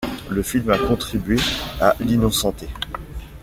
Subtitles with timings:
[0.31, 1.37] Le film a contribué
[1.79, 2.67] à l'innocenter.